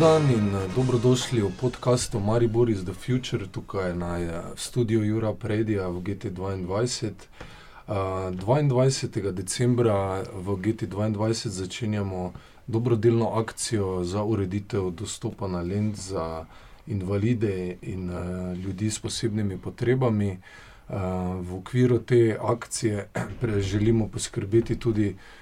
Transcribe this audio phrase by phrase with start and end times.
[0.00, 5.34] Dan in eh, dobrodošli v podkastu Maribor is the Future, tukaj na eh, studiu Jura
[5.36, 6.64] Predija v GT2.
[6.64, 9.32] Uh, 22.
[9.32, 12.32] decembra v GT2 začenjamo
[12.66, 16.46] dobrodelno akcijo za ureditev dostopa na Lend za
[16.86, 20.40] invalide in uh, ljudi s posebnimi potrebami.
[20.88, 20.96] Uh,
[21.44, 23.08] v okviru te akcije
[23.70, 25.39] želimo poskrbeti tudi za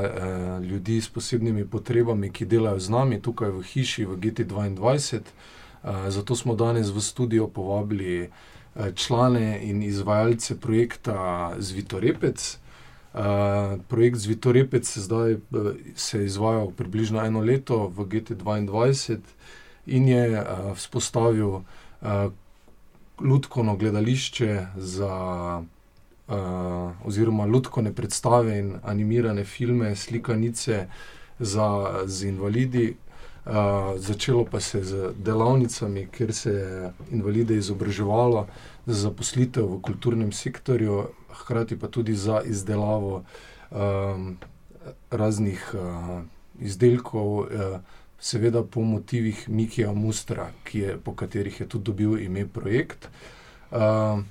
[0.00, 4.76] uh, ljudi s posebnimi potrebami, ki delajo z nami tukaj v hiši v GT2.
[4.76, 12.58] Uh, zato smo danes v studio povabili uh, člane in izvajalce projekta Zvitorepec.
[13.14, 13.20] Uh,
[13.88, 15.40] projekt Zvitorepec se zdaj uh,
[15.94, 19.18] se izvaja približno eno leto v GT2
[19.86, 21.64] in je uh, vzpostavil uh,
[23.20, 25.12] lutkovno gledališče za
[26.28, 30.86] uh, oziroma lutkovne predstave in animirane filme, slikanice
[31.38, 32.96] za, za invalidi.
[33.46, 33.52] Uh,
[33.96, 38.46] začelo pa se je z delavnicami, kjer se je invalide izobraževalo
[38.86, 43.22] za zaposlitev v kulturnem sektorju, hkrati pa tudi za izdelavo
[43.70, 44.36] um,
[45.10, 46.22] raznih uh,
[46.58, 47.78] izdelkov, uh,
[48.18, 53.08] seveda po motivih Mikija Mustra, je, po katerih je tudi dobil ime projekt.
[53.70, 54.26] Uh,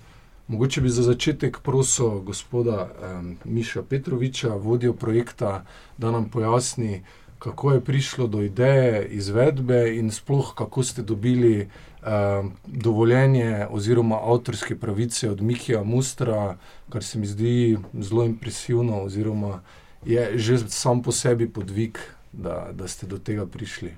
[0.47, 5.65] Mogoče bi za začetek prosil gospoda um, Miša Petroviča, vodjo projekta,
[5.97, 7.01] da nam pojasni,
[7.39, 11.65] kako je prišlo do ideje izvedbe in sploh kako ste dobili
[12.05, 16.57] um, dovoljenje oziroma avtorske pravice od Mikija Mustra,
[16.89, 19.61] kar se mi zdi zelo impresivno, oziroma
[20.05, 21.97] je že sam po sebi podvig,
[22.33, 23.95] da, da ste do tega prišli.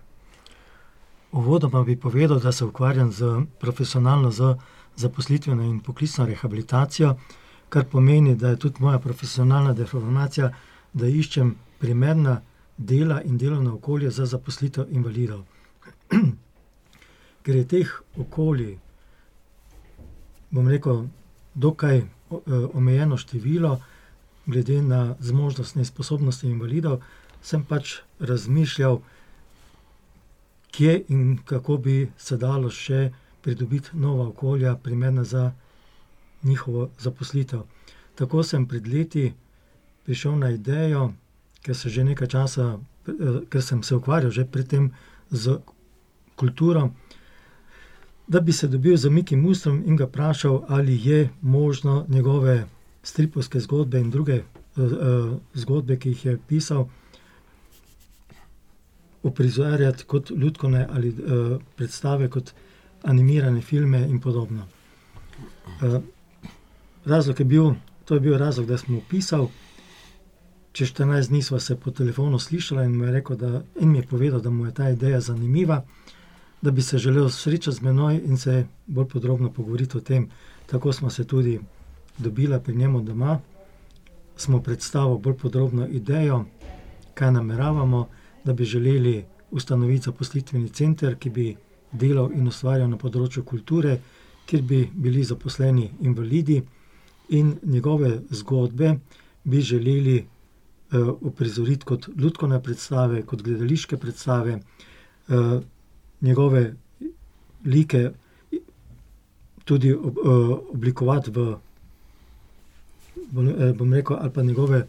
[1.32, 4.56] Uvodoma bi povedal, da se ukvarjam z profesionalno z
[4.98, 7.16] zaposlitveno in poklicno rehabilitacijo,
[7.70, 10.52] kar pomeni, da je tudi moja profesionalna deformacija,
[10.94, 12.42] da iščem primerna
[12.78, 15.44] dela in delovno okolje za zaposlitev invalidov.
[17.44, 18.78] Ker je teh okolij,
[20.50, 21.06] bom rekel,
[21.54, 22.02] dokaj
[22.74, 23.78] omejeno število,
[24.46, 27.02] glede na zmožnost in sposobnosti invalidov,
[27.42, 29.00] sem pač razmišljal,
[30.72, 33.10] kje in kako bi se dalo še
[33.48, 35.52] pridobiti nova okolja, primerna za
[36.44, 37.62] njihovo zaposlitev.
[38.16, 39.34] Tako sem pred leti
[40.06, 41.14] prišel na idejo,
[41.64, 42.66] ker se že nekaj časa,
[43.50, 44.92] ker sem se ukvarjal že predtem
[45.32, 45.56] z
[46.36, 46.90] kulturo,
[48.28, 52.68] da bi se dobil z Miki Mustrom in ga vprašal, ali je možno njegove
[53.04, 54.42] stripovske zgodbe in druge
[55.54, 56.90] zgodbe, ki jih je pisal,
[59.24, 61.16] uprizarjati kot lutkovne ali
[61.76, 62.52] predstave kot
[63.08, 64.68] animirane filme in podobno.
[65.82, 66.02] Uh,
[67.06, 67.72] razlog je bil,
[68.06, 69.48] to je bil razlog, da smo pisali.
[70.72, 73.98] Čez 14 dni smo se po telefonu slišali in mi je rekel, da, in mi
[73.98, 75.86] je povedal, da mu je ta ideja zanimiva,
[76.62, 80.30] da bi se želel srečati z menoj in se bolj podrobno pogovoriti o tem.
[80.66, 81.60] Tako smo se tudi
[82.18, 83.40] dobili pri njemu doma,
[84.36, 86.46] smo predstavili bolj podrobno idejo,
[87.14, 88.08] kaj nameravamo,
[88.44, 91.56] da bi želeli ustanoviti zaposlitveni center, ki bi
[91.92, 94.00] delal in ustvarjal na področju kulture,
[94.48, 96.62] kjer bi bili zaposleni invalidi,
[97.30, 99.00] in njegove zgodbe
[99.44, 100.18] bi želeli
[100.92, 104.60] uh, uprizoriti kot ljudske predstave, kot gledališke predstave,
[105.28, 105.62] uh,
[106.22, 106.74] njegove
[107.66, 108.12] like
[109.66, 110.12] tudi uh,
[110.74, 111.56] oblikovati v,
[113.78, 114.88] bom, rekel, ali pa njegove.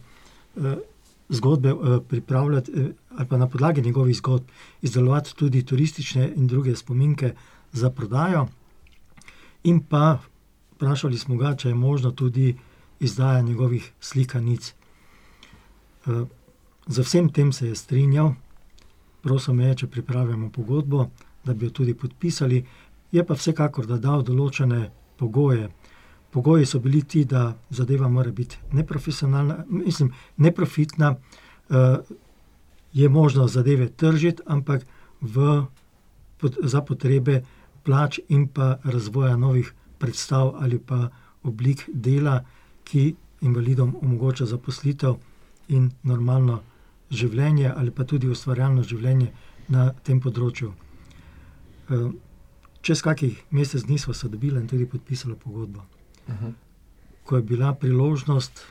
[1.29, 1.73] Zgodbe
[2.09, 2.71] pripravljati,
[3.19, 4.45] ali pa na podlagi njegovih zgodb
[4.81, 7.33] izdelovati tudi turistične in druge spominke
[7.71, 8.47] za prodajo.
[9.63, 10.19] In pa
[10.75, 12.55] vprašali smo ga, če je možno tudi
[12.99, 14.73] izdaja njegovih slikanic.
[16.05, 16.27] Uh,
[16.87, 18.31] za vsem tem se je strinjal,
[19.21, 21.09] prosil me je, če pripravimo pogodbo,
[21.43, 22.63] da bi jo tudi podpisali,
[23.11, 24.89] je pa vsekakor da dal določene
[25.19, 25.67] pogoje.
[26.31, 31.15] Pogoji so bili ti, da zadeva mora biti neprofesionalna, mislim, neprofitna,
[31.69, 31.99] uh,
[32.93, 34.85] je možno zadeve tržiti, ampak
[35.21, 35.65] v,
[36.37, 37.43] pod, za potrebe
[37.83, 41.09] plač in pa razvoja novih predstav ali pa
[41.43, 42.43] oblik dela,
[42.83, 45.15] ki invalidom omogoča zaposlitev
[45.67, 46.61] in normalno
[47.11, 49.31] življenje, ali pa tudi ustvarjalno življenje
[49.69, 50.73] na tem področju.
[51.89, 52.11] Uh,
[52.81, 55.85] čez kakih mesec dni smo se dobili in tudi podpisali pogodbo.
[56.29, 56.53] -huh.
[57.23, 58.61] Ko je bila priložnost,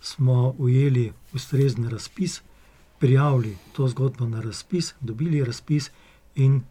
[0.00, 2.42] smo ujeli ustrezni razpis,
[2.98, 5.90] prijavili to zgodbo na razpis, dobili razpis
[6.34, 6.62] in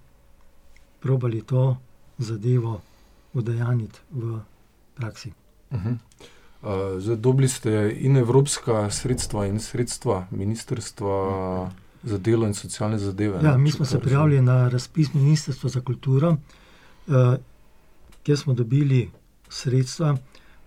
[1.00, 1.78] probali to
[2.18, 2.82] zadevo
[3.34, 4.40] udejaniti v
[4.96, 5.32] praksi.
[5.72, 5.98] Uh -huh.
[6.62, 11.72] Uh, zdaj, dobili ste in evropska sredstva, in sredstva ministrstva
[12.04, 13.40] za delo in socialne zadeve.
[13.44, 16.30] Ja, mi smo se prijavili na razpis Ministrstva za kulturo,
[17.08, 17.36] uh,
[18.24, 19.10] kjer smo dobili
[19.50, 20.18] sredstva,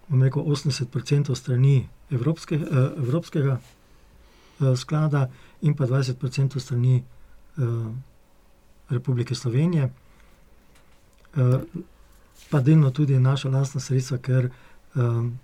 [0.08, 2.62] bom rekel, 80% strani Evropske, uh,
[2.96, 3.58] Evropskega
[4.60, 5.30] uh, sklada
[5.62, 7.02] in pa 20% strani
[7.56, 7.92] uh,
[8.88, 9.90] Republike Slovenije.
[11.36, 11.60] Uh,
[12.50, 14.50] pa delno tudi naša lastna sredstva, ker
[14.94, 15.38] um,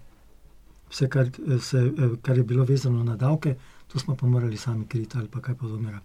[0.91, 1.31] vse, kar,
[1.61, 1.93] se,
[2.23, 5.55] kar je bilo vezano na davke, to smo pa morali sami kriti ali pa kaj
[5.55, 6.01] podobnega.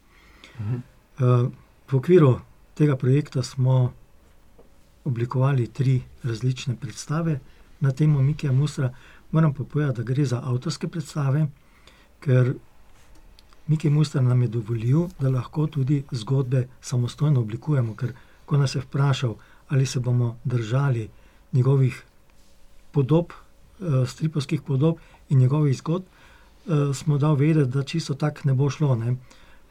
[0.59, 0.81] -huh.
[1.19, 1.51] uh,
[1.91, 2.39] v okviru
[2.73, 3.93] tega projekta smo
[5.03, 7.39] oblikovali tri različne predstave
[7.79, 8.93] na temo Mikija Musra.
[9.31, 11.47] Moram pa povedati, da gre za avtorske predstave,
[12.19, 12.53] ker
[13.71, 17.93] Miki Mustar nam je dovolil, da lahko tudi zgodbe samostojno oblikujemo.
[17.95, 18.11] Ker
[18.45, 19.35] ko nas je vprašal,
[19.69, 21.05] ali se bomo držali
[21.51, 22.01] njegovih
[22.91, 24.97] podob, uh, stripovskih podob
[25.29, 28.95] in njegovih zgodb, uh, smo dal vedeti, da čisto tako ne bo šlo.
[28.95, 29.15] Ne?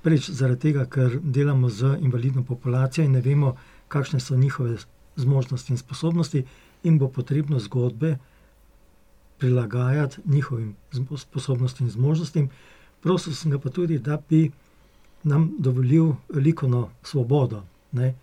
[0.02, 3.56] Preč zaradi tega, ker delamo z invalidno populacijo in ne vemo,
[3.88, 4.78] kakšne so njihove
[5.16, 6.44] zmožnosti in sposobnosti,
[6.82, 8.16] in bo potrebno zgodbe
[9.38, 10.76] prilagajati njihovim
[11.16, 12.50] sposobnostim in zmožnostim.
[13.00, 14.50] Prosil sem ga pa tudi, da bi
[15.22, 17.62] nam dovolil likovno svobodo.
[17.92, 18.14] Ne?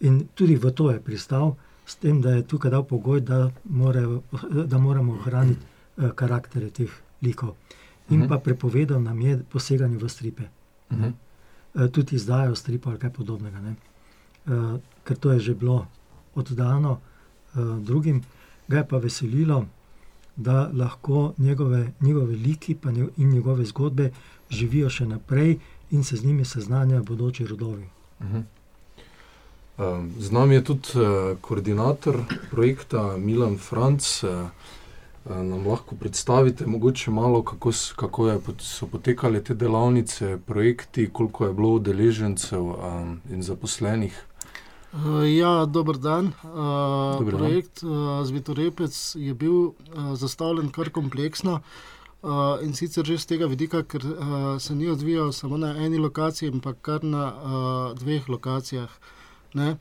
[0.00, 4.02] In tudi v to je pristal, s tem, da je tukaj dal pogoj, da, more,
[4.66, 6.90] da moramo ohraniti uh, karaktere teh
[7.22, 7.54] likov.
[8.08, 8.22] In uh mhm.
[8.24, 8.28] -huh.
[8.28, 10.42] pa prepovedal nam je poseganje v stripe.
[10.90, 11.12] Uh -huh.
[11.74, 13.58] uh, tudi izdajo stripa ali kaj podobnega.
[14.46, 15.86] Uh, ker to je že bilo
[16.34, 17.00] oddano
[17.54, 18.22] uh, drugim,
[18.68, 19.66] ga je pa veselilo,
[20.36, 22.76] da lahko njegove, njegove liki
[23.16, 24.10] in njegove zgodbe
[24.50, 25.58] živijo še naprej
[25.90, 27.88] in se z njimi seznanjajo bodoči rodovi.
[28.20, 28.42] Uh -huh.
[30.18, 32.16] Z nami je tudi uh, koordinator
[32.50, 34.24] projekta Milan Franc.
[34.24, 34.30] Uh,
[35.24, 41.52] nam lahko predstavite, mogoče malo, kako, kako je, so potekale te delavnice, projekti, koliko je
[41.52, 44.24] bilo udeležencev um, in zaposlenih.
[44.90, 46.32] Uh, ja, dober dan.
[46.42, 51.60] Uh, dober projekt uh, Zvitorepec je bil uh, zastavljen kar kompleksno.
[52.22, 55.98] Uh, in sicer že z tega vidika, ker uh, se ni odvijal samo na eni
[55.98, 58.90] lokaciji, ampak kar na uh, dveh lokacijah.
[59.54, 59.78] Ne?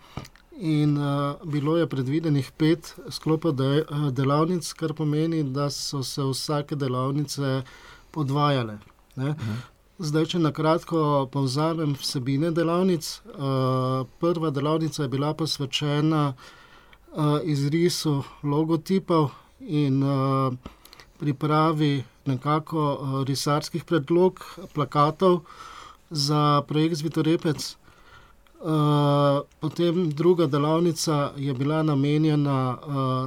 [0.60, 6.22] In uh, bilo je predvidenih pet sklopov de, uh, delavnic, kar pomeni, da so se
[6.22, 7.64] vsake delavnice
[8.12, 8.80] podvajale.
[9.18, 9.79] Mhm.
[10.00, 13.08] Zdaj, če na kratko povzamem vsebine delavnic.
[13.28, 18.14] Uh, prva delavnica je bila posvečena uh, izrisu
[18.48, 19.28] logotipov
[19.60, 20.56] in uh,
[21.20, 21.92] pripravi
[22.32, 22.86] nekako
[23.28, 24.40] risarskih predlog,
[24.72, 25.42] plakatov
[26.10, 27.76] za projekt Zvitorepec.
[29.60, 32.78] Potem druga delavnica je bila namenjena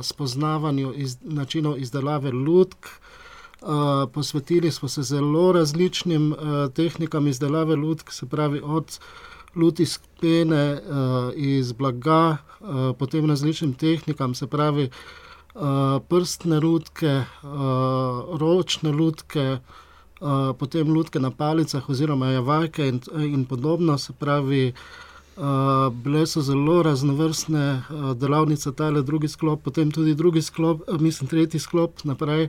[0.02, 2.88] spoznavanju iz, načinov izdelave lutk.
[3.62, 6.38] Uh, posvetili smo se zelo različnim uh,
[6.74, 8.98] tehnikam izdelave lutk, se pravi od
[9.54, 14.90] luti iz pene, uh, iz blaga, uh, potem različnim tehnikam, se pravi
[15.54, 15.62] uh,
[16.08, 19.58] prstne lutke, uh, ročne lutke,
[20.20, 24.68] uh, potem lutke na palicah oziroma javajke in, in podobno, se pravi.
[24.68, 30.42] Uh, Uh, bile so zelo raznovrstne uh, delavnice, ta ali drugi sklop, potem tudi drugi
[30.42, 32.48] sklop, uh, mislim, tretji sklop naprej.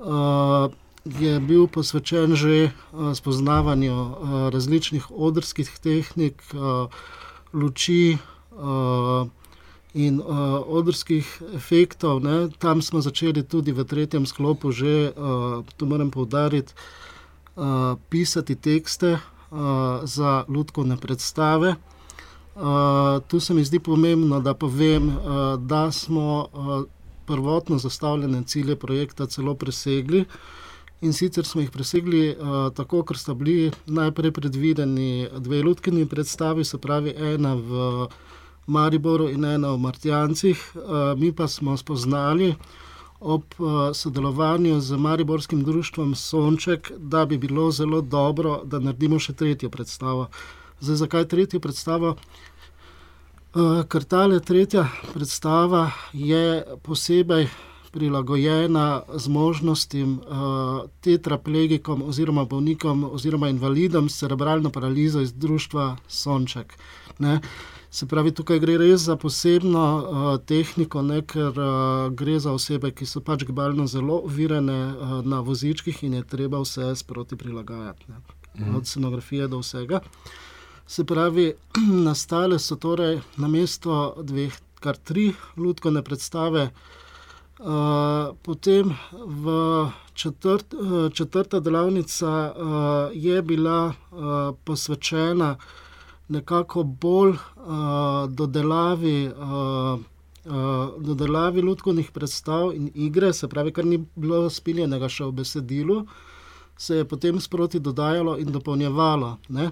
[0.00, 0.72] Uh,
[1.04, 4.12] je bil posvečen že uh, spoznavanju uh,
[4.48, 6.42] različnih odrskih tehnik,
[7.52, 8.18] luči
[9.94, 10.20] in
[10.66, 12.20] odrskih efektov.
[12.22, 12.48] Ne.
[12.58, 15.12] Tam smo začeli tudi v tretjem sklopu, že
[15.76, 16.72] to moram poudariti,
[17.56, 19.18] uh, pisati tekste
[20.04, 21.74] za ljudske predstave.
[22.60, 26.84] Uh, tu se mi zdi pomembno, da povem, uh, da smo uh,
[27.30, 30.24] prvotno zastavljene cilje projekta celo presegli.
[31.00, 36.64] In sicer smo jih presegli uh, tako, ker sta bili najprej predvideni dve ljudski predstavi,
[36.64, 38.08] se pravi ena v
[38.66, 40.64] Mariboru in ena v Martijancih.
[40.74, 40.82] Uh,
[41.16, 42.54] mi pa smo spoznali,
[43.20, 49.32] ob uh, sodelovanju z Mariborskim društvom Sonček, da bi bilo zelo dobro, da naredimo še
[49.32, 50.28] tretjo predstavo.
[50.80, 52.16] Zdaj, zakaj tretjo predstavo?
[53.50, 57.48] Uh, ker ta tretja predstava je posebej
[57.90, 66.78] prilagojena zmožnostim uh, tetraplegikom oziroma bolnikom oziroma invalidom s cerebralno paralizo iz društva Sonček.
[67.18, 67.40] Ne?
[67.90, 72.92] Se pravi, tukaj gre res za posebno uh, tehniko, ne, ker uh, gre za osebe,
[72.94, 78.06] ki so pač gibalno zelo uvirene uh, na vozičkih in je treba vse sproti prilagajati,
[78.08, 78.22] ne,
[78.54, 78.76] mm.
[78.76, 80.00] od scenografije do vsega.
[80.90, 81.52] Se pravi,
[82.08, 86.70] nastale so torej na mesto dveh, kar tri ljudske predstave.
[87.60, 89.52] Uh, potem v
[90.14, 90.74] četrt,
[91.14, 92.54] četrta delavnica
[93.14, 93.92] je bila
[94.64, 95.56] posvečena
[96.28, 97.36] nekako bolj
[98.28, 99.30] dodelavi.
[100.98, 106.02] Dodelavi ljudskih predstav in igre, se pravi, kar ni bilo spiljenega še v besedilu,
[106.76, 109.36] se je potem sproti dodajalo in dopolnjevalo.
[109.50, 109.68] Uh,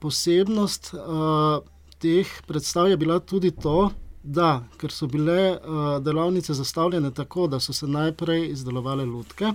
[0.00, 1.64] posebnost uh,
[1.98, 3.90] teh predstav je bila tudi to,
[4.22, 5.58] da so bile uh,
[6.02, 9.52] delavnice zastavljene tako, da so se najprej izdelovale lutke,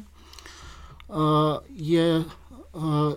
[1.08, 1.18] uh,
[1.70, 2.24] je
[2.74, 3.14] uh,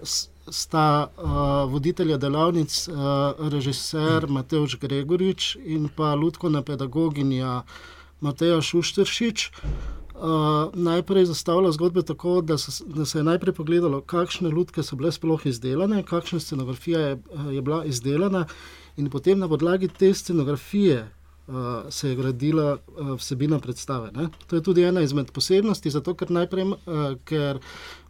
[0.49, 2.95] sta uh, voditelja delavnic, uh,
[3.39, 7.63] režiser Mateoš Gregorič in pa lutkovna pedagoginja
[8.21, 9.51] Mateja Šušteršič.
[10.25, 10.31] Uh,
[10.73, 15.11] najprej zastavlja zgodbe tako, da, so, da se je najprej pogledalo, kakšne lutke so bile
[15.13, 17.19] sploh izdelane, kakšna scenografija je,
[17.51, 18.47] je bila izdelana,
[18.97, 21.03] in potem na podlagi te scenografije
[21.47, 21.55] uh,
[21.91, 24.13] se je gradila uh, vsebina predstave.
[24.13, 24.29] Ne?
[24.47, 26.77] To je tudi ena izmed posebnosti, zato ker, najprej, uh,
[27.25, 27.61] ker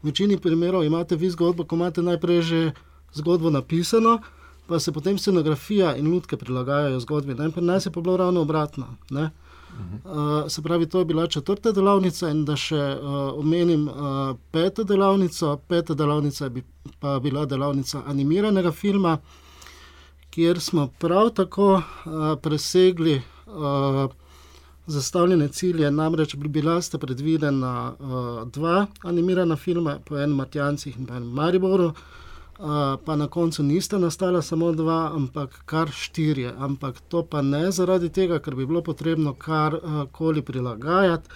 [0.03, 2.73] v večini primerov imate vi zgodbo, ko imate najprej že
[3.15, 4.21] zgodbo napisano,
[4.67, 7.35] pa se potem scenografija in lutke prilagajajo zgodbi.
[7.35, 8.87] Najprej nas je pa bilo ravno obratno.
[9.11, 9.31] Ne?
[10.05, 14.85] Uh, se pravi, to je bila četrta delavnica, in da še uh, omenim uh, peto
[14.85, 15.57] delavnico.
[15.69, 16.63] Peta delavnica je bi,
[17.01, 19.19] pa bila delavnica animiranega filma,
[20.31, 21.83] kjer smo prav tako uh,
[22.43, 23.17] presegli
[23.47, 24.11] uh,
[24.87, 25.91] zastavljene cilje.
[25.91, 31.87] Namreč bila sta predvidena uh, dva animirana filma, po enem Matjancih in po enem Mariboru.
[31.87, 32.24] Uh,
[33.05, 36.55] pa na koncu nista nastala samo dva, ampak kar štirje.
[36.59, 41.29] Ampak to pa ne zaradi tega, ker bi bilo potrebno karkoli prilagajati,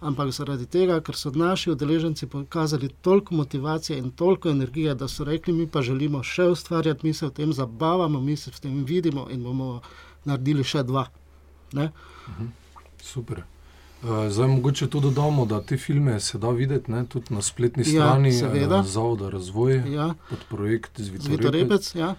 [0.00, 5.24] ampak zaradi tega, ker so naši udeleženci pokazali toliko motivacije in toliko energije, da so
[5.24, 8.84] rekli, mi pa želimo še ustvarjati, mi se v tem zabavamo, mi se v tem
[8.84, 9.80] vidimo in bomo
[10.24, 11.06] naredili še dva.
[11.74, 12.46] Mhm.
[13.02, 13.55] Super.
[14.06, 17.82] Eh, zdaj, mogoče tudi dodamo, da te filme se da videti ne, tudi na spletni
[17.82, 20.14] ja, strani ja, Zavoda Razvoj, ja.
[20.30, 22.14] pod projekt Zvitorepec, ja.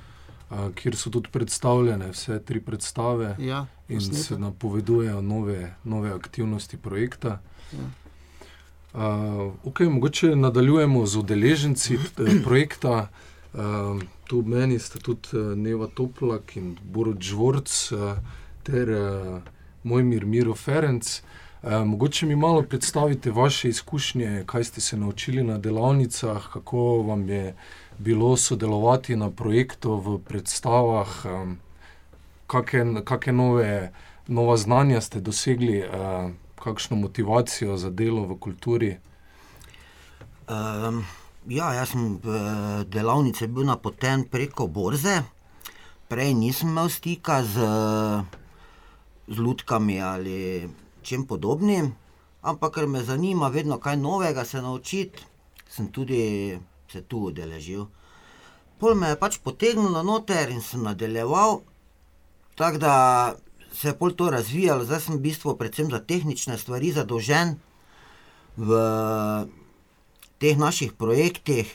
[0.52, 6.78] Eh, kjer so tudi predstavljene vse tri predstave ja, in se napovedujejo nove, nove aktivnosti
[6.78, 7.40] projekta.
[7.72, 7.88] Ja.
[8.94, 9.02] Uh,
[9.64, 11.98] okay, mogoče nadaljujemo z udeleženci
[12.46, 13.08] projekta.
[13.54, 18.18] Uh, tu meni sta tudi Neva Toplak in Borod Žvorc uh,
[18.64, 19.42] ter uh,
[19.84, 21.06] moj mir Miro Ferenc.
[21.08, 27.02] Uh, Eh, mogoče mi malo predstavite vaše izkušnje, kaj ste se naučili na delavnicah, kako
[27.02, 27.56] vam je
[27.98, 31.08] bilo sodelovati na projektu, v predstavah,
[32.48, 33.92] kakšne nove
[34.28, 38.98] nova znanja ste dosegli, eh, kakšno motivacijo za delo v kulturi.
[40.48, 41.06] Um,
[41.48, 42.40] ja, jaz sem v
[42.88, 45.24] delavnici bil napoten preko borze,
[46.08, 47.68] prej nisem imel stika z,
[49.28, 50.70] z lutkami ali
[51.08, 51.94] čem podobnim,
[52.42, 55.24] ampak ker me zanima vedno kaj novega se naučiti,
[55.70, 56.60] sem tudi
[56.92, 57.88] se tu udeležil.
[58.80, 61.62] Pol me je pač potegnilo noter in sem nadaljeval,
[62.56, 62.96] tako da
[63.74, 67.58] se je pol to razvijalo, zdaj sem v bistvu predvsem za tehnične stvari zadolžen
[68.58, 68.70] v
[70.42, 71.70] teh naših projektih.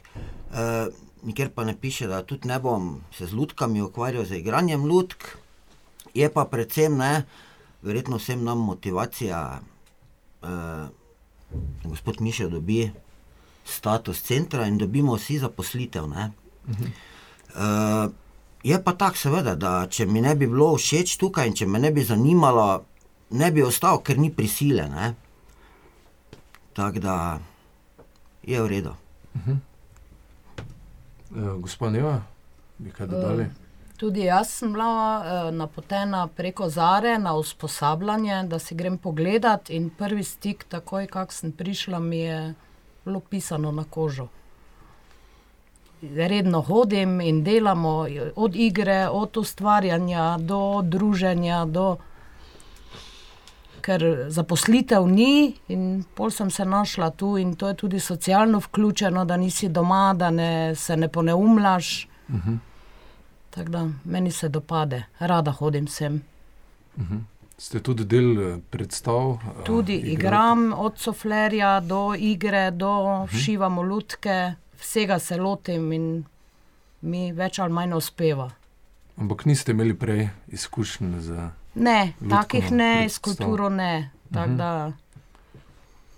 [0.53, 0.87] Eh,
[1.23, 5.39] nikjer pa ne piše, da tudi ne bom se z lutkami ukvarjal, z igranjem lutk,
[6.15, 7.25] je pa predvsem ne
[7.83, 9.61] verjetno vsem nam motivacija,
[10.43, 10.49] uh,
[11.85, 12.91] gospod Mišel dobi
[13.65, 16.05] status centra in dobimo vsi zaposlitev.
[16.05, 16.91] Uh -huh.
[18.07, 18.13] uh,
[18.63, 21.79] je pa tako, seveda, da če mi ne bi bilo všeč tukaj in če me
[21.79, 22.85] ne bi zanimalo,
[23.31, 25.15] ne bi ostal, ker ni prisile.
[26.73, 27.41] Tako da
[28.43, 28.95] je v redu.
[29.35, 29.57] Uh -huh.
[31.31, 32.23] uh, gospod Neva,
[32.79, 33.43] bi kaj dodali?
[33.43, 33.62] Uh.
[34.03, 39.71] Tudi jaz sem bila uh, napotena preko Zare na usposabljanje, da si grem pogledat.
[39.71, 42.55] In prvi stik, takoj, ko sem prišla, mi je
[43.05, 44.27] bilo pisano na kožo.
[46.03, 47.93] Redno hodim in delamo
[48.37, 51.65] od igre, od ustvarjanja do druženja.
[51.65, 51.97] Do...
[53.87, 59.25] Ker zaposlitev ni, in pol sem se našla tu, in to je tudi socialno vključeno,
[59.25, 62.09] da nisi doma, da ne, se ne poneumlaš.
[62.29, 62.51] Uh mhm.
[62.51, 62.72] -huh.
[63.55, 66.23] Tako da meni se dopade, rada hodim sem.
[66.97, 67.15] Uh mhm.
[67.15, 67.21] -huh.
[67.59, 69.31] Ste tudi del eh, predstav?
[69.33, 73.37] Eh, tudi uh, igram, od soflerja do igre, do uh mhm.
[73.37, 73.45] -huh.
[73.45, 76.25] šivamo lutke, vsega se lotim in
[77.01, 78.51] mi več ali manj uspeva.
[79.17, 81.49] Ampak niste imeli prej izkušenj z?
[81.75, 84.11] Ne, takih ne, s kulturo ne.
[84.33, 84.55] Tako uh mhm.
[84.55, 84.57] -huh.
[84.57, 84.93] da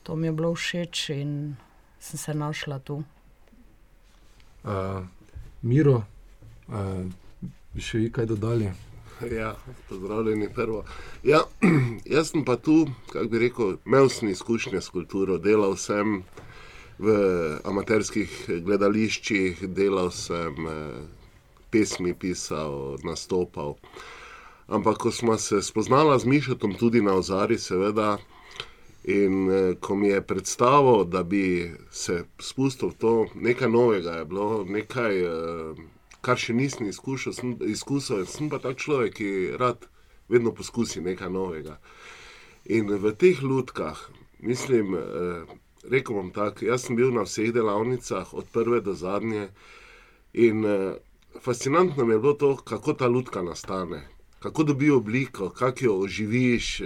[0.03, 1.57] to mi je bilo všeč in
[2.01, 3.03] sem se našla tu.
[4.65, 4.71] Uh,
[5.63, 6.03] Miro,
[6.69, 6.75] uh,
[7.75, 8.71] bi še vi kaj dodali?
[9.31, 9.55] Ja,
[9.89, 10.85] pozdravljeni prvo.
[11.23, 11.43] Ja,
[12.15, 16.23] jaz sem pa tu, kako bi rekel, imel sem izkušnje s kulturo, delal sem
[16.99, 17.15] v
[17.67, 20.69] amaterskih gledališčih, delal sem,
[21.75, 23.75] pesmi pisal, nastopal.
[24.71, 28.17] Ampak ko smo se spoznali z Mišotom, tudi na ozari, seveda,
[29.05, 29.51] in
[29.81, 35.21] ko mi je predstavil, da bi se spustil v to, nekaj novega je bilo, nekaj,
[36.25, 39.85] kar še nisem izkušal, sem, izkusil, sem pa tak človek, ki rad
[40.33, 41.79] vedno poskusi nekaj novega.
[42.65, 43.99] In v teh lutkah,
[44.41, 44.97] mislim,
[45.91, 49.51] rekel bom tako, jaz sem bil na vseh delavnicah, od prve do zadnje,
[50.33, 50.65] in
[51.41, 54.09] fascinantno mi je bilo to, kako ta lutka nastane,
[54.41, 56.81] kako dobi obliko, kako jo oživiš,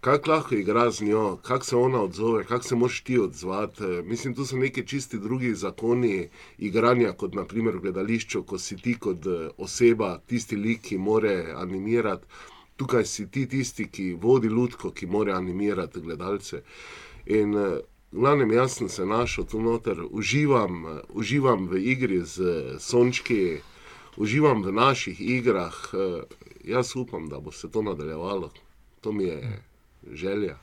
[0.00, 4.34] kako lahko igraš z njo, kako se ona odzove, kako se moraš ti odzvati, mislim,
[4.34, 8.94] to so neki čisto drugi zakoni igranja, kot na primer v gledališču, ko si ti
[8.98, 9.26] kot
[9.58, 12.26] oseba tisti lik, ki mora animirati.
[12.76, 16.62] Tukaj si ti tisti, ki vodi lutko, ki mora animirati gledalce.
[17.26, 22.38] In v glavnem, jaz sem se našel tu noter, uživam, uživam v igri s
[22.78, 23.60] sončki,
[24.16, 25.74] uživam v naših igrah,
[26.64, 28.52] jaz upam, da bo se to nadaljevalo.
[29.00, 29.62] To mi je
[30.12, 30.56] želja.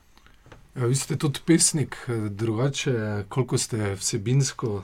[0.76, 1.98] Ja, vi ste tudi pesnik,
[2.30, 4.84] drugače, koliko ste vsebinsko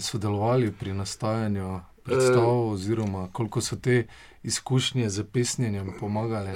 [0.00, 4.06] sodelovali pri nastajanju predstav oziroma koliko so te
[4.42, 6.54] izkušnje s pesnjenjem pomagale?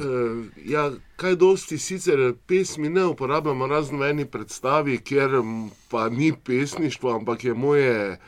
[0.65, 5.31] ja, kaj dosti sicer pesmi ne uporabljamo, razen v eni predstavi, kjer
[5.91, 8.19] pa ni pesništvo, ampak je moje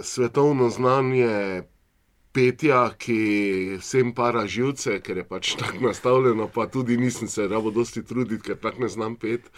[0.00, 1.62] svetovno znanje
[2.36, 7.72] petja, ki vsem para živce, ker je pač tako nastavljeno, pa tudi nisem se rabil
[7.72, 9.48] dosti truditi, ker tako ne znam peti.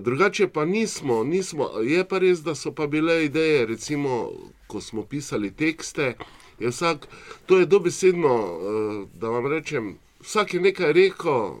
[0.00, 4.30] drugače pa nismo, nismo, je pa res, da so pa bile ideje, recimo,
[4.66, 6.14] ko smo pisali tekste,
[6.58, 7.08] je vsak,
[7.46, 8.34] to je dobesedno,
[9.14, 11.56] da vam rečem, vsak je nekaj rekel,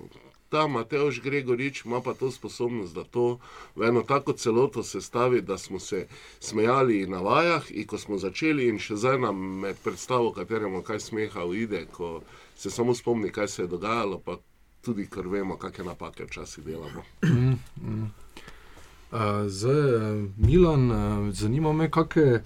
[0.52, 3.38] ta Matevž Gregorič ima pa to sposobnost, da to
[3.76, 6.06] v eno tako celoto sestavi, da smo se
[6.40, 11.00] smejali na vajah, in ko smo začeli, in še zdaj nam med predstavo kateremu kaj
[11.00, 12.20] smeha uide, ko
[12.56, 14.36] se samo spomni, kaj se je dogajalo, pa
[14.84, 17.02] tudi ker vemo, kake napake včasih delamo.
[19.48, 19.80] zdaj,
[20.36, 20.84] Milan,
[21.32, 22.42] zanima me, kake,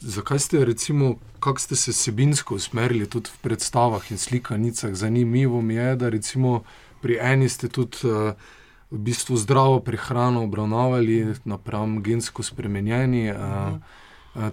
[0.00, 1.14] zakaj ste recimo,
[1.58, 6.62] ste se vsebinsko usmerili tudi v predstavah in slikanicah, zanimivo mi je, da recimo
[7.02, 7.96] pri eni ste tudi,
[8.90, 13.32] v bistvu zdravo prehrano obravnavali napram gensko spremenjeni,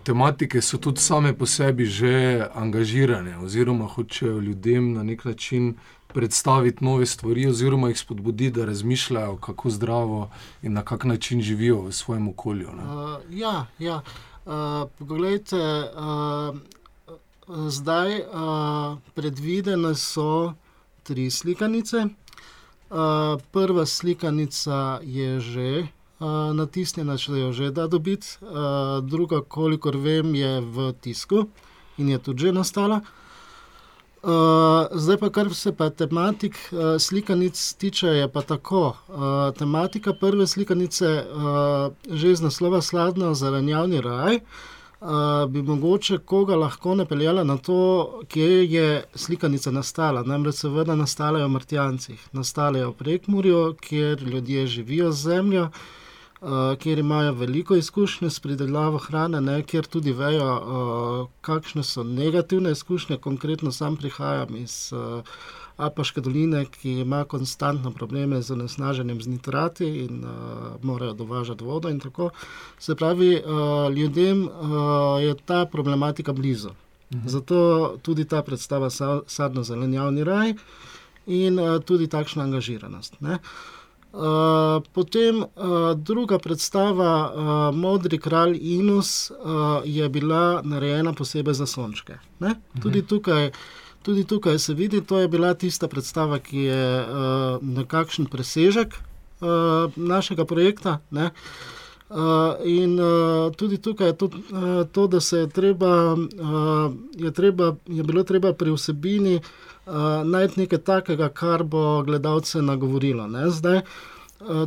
[0.03, 5.75] tematike so tudi same po sebi že angažirane oziroma hočejo ljudem na neki način
[6.07, 10.29] predstaviti nove stvari oziroma jih spodbuditi, da razmišljajo, kako zdravo
[10.61, 12.83] in na kak način živijo v svojem okolju, ne.
[13.29, 14.01] ja, ja.
[14.97, 15.89] poglejte,
[17.67, 18.21] zdaj,
[19.13, 20.53] predvidene so
[21.05, 22.07] tri slikanice.
[23.51, 25.87] prva slikanica je že,
[26.53, 28.27] natisnjena, se jo že da dobiti,
[29.01, 31.47] druga, kolikor vem, je v tisku
[31.97, 33.01] in je tudi že nastala.
[34.91, 36.57] zdaj pa, kar se pa tematik,
[36.99, 38.95] slikanic tiče, je pa tako,
[39.57, 41.25] tematika prve slikanice,
[42.09, 44.39] že iz naslova Skladno zelenjavni raj,
[45.49, 51.45] bi mogoče koga lahko napeljala na to, kje je slikanica nastala, namreč seveda nastala je
[51.45, 55.69] v Martjancih, nastala je v Prekmurju, kjer ljudje živijo z zemljo,
[56.79, 63.17] kjer imajo veliko izkušnje s pridelavo hrane, ne, kjer tudi vejo, kakšne so negativne izkušnje,
[63.17, 64.93] konkretno sam prihajam iz,
[65.77, 70.23] Apaške doline, ki ima konstantno probleme z onesnaženjem z nitrati in,
[70.81, 72.29] morajo dovažati vodo in tako.
[72.79, 73.41] Se pravi,
[73.95, 74.49] ljudem,
[75.21, 76.69] je ta problematika blizu.
[77.25, 78.89] Zato tudi ta predstava
[79.27, 80.53] Sadno-zelenjavni raj
[81.25, 83.39] in, tudi takšna angažiranost, ne.
[84.93, 85.43] potem,
[85.95, 89.31] druga predstava, Modri kralj Inus,
[89.83, 92.55] je bila narejena posebej za sončke, ne.
[92.81, 93.51] Tudi tukaj,
[94.05, 96.81] tudi tukaj se vidi, to je bila tista predstava, ki je,
[97.63, 98.93] nekakšen presežek,
[99.97, 101.31] našega projekta, ne.
[102.65, 102.99] in,
[103.57, 104.29] tudi tukaj je to,
[104.91, 106.15] to, da se je treba,
[107.15, 109.39] je treba, je bilo treba pri vsebini,
[110.25, 113.81] najti nekaj takega, kar bo gledalce nagovorilo, ne, zdaj,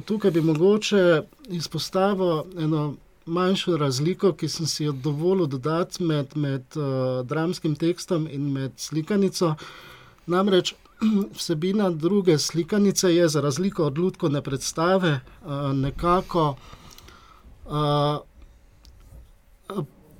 [0.04, 2.96] tukaj bi mogoče izpostavil eno
[3.28, 6.76] manjšo razliko, ki sem si jo dovolil dodati med, med,
[7.24, 9.54] dramskim tekstom in med slikanico.
[10.26, 10.74] Namreč,
[11.38, 15.20] vsebina druge slikanice je za razliko od lutkovne predstave,
[15.74, 16.56] nekako,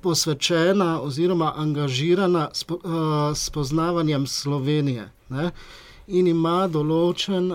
[0.01, 2.65] posvečena oziroma angažirana s
[3.35, 5.51] spoznavanjem Slovenije, ne.
[6.07, 7.51] In ima določen,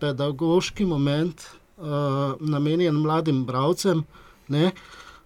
[0.00, 1.44] pedagoški moment,
[1.78, 4.04] uh, namenjen mladim bralcem,
[4.48, 4.70] ne,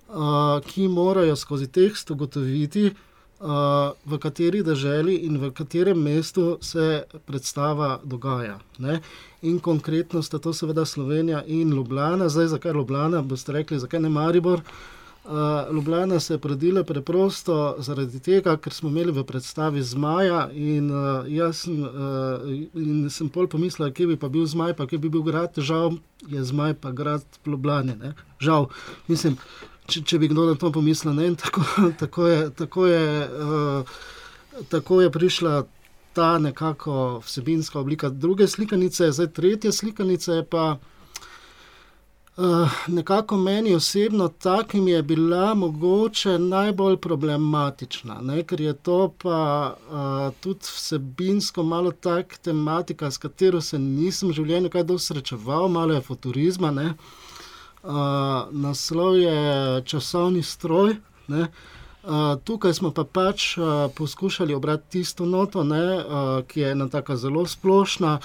[0.08, 2.92] uh, ki morajo skozi tekst ugotoviti,
[3.40, 3.48] uh,
[4.04, 8.58] v kateri državi in v katerem mestu se predstava dogaja.
[8.78, 9.00] Ne.
[9.42, 12.28] In konkretno sta to seveda Slovenija in Ljubljana.
[12.28, 14.58] Zdaj, zakaj Ljubljana, boste rekli, zakaj ne Maribor.
[14.58, 15.01] Uh,
[15.72, 20.48] Ljubljana se je prodila preprosto zaradi tega, ker smo imeli v predstavi zmaja.
[20.52, 22.42] In, uh, jaz sem, uh,
[22.74, 25.54] in sem pol pomislil, kje bi pa bil zmaj, pa kje bi bil grad.
[25.56, 25.94] Žal
[26.26, 28.14] je zmaj pa grad Ljubljana.
[28.42, 28.66] Žal,
[29.06, 29.38] mislim,
[29.87, 31.14] če, če bi kdo na to pomislil.
[31.14, 31.62] Ne, tako,
[32.02, 33.96] tako, je, tako, je, uh,
[34.74, 35.64] tako je prišla
[36.12, 40.80] ta nekako vsebinska oblika druge slikanice, zdaj tretje slikanice pa.
[42.36, 48.42] Uh, nekako meni osebno takim je bila mogoče najbolj problematična, ne?
[48.42, 54.32] ker je to pa uh, tudi vsebinsko malo tak tematika, s katero se nisem v
[54.32, 56.72] življenju kaj dosti srečeval, malo je futurizma.
[56.72, 57.92] Uh,
[58.50, 60.96] naslov je časovni stroj.
[61.28, 61.48] Ne?
[62.02, 66.88] Uh, tukaj smo pa pač uh, poskušali obrati tisto noto, ne, uh, ki je ena
[66.88, 68.18] tako zelo splošna,